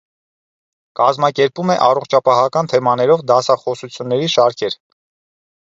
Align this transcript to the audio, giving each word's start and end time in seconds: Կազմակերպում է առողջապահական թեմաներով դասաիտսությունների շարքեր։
Կազմակերպում 0.99 1.73
է 1.75 1.75
առողջապահական 1.89 2.71
թեմաներով 2.73 3.25
դասաիտսությունների 3.33 4.33
շարքեր։ 4.39 4.83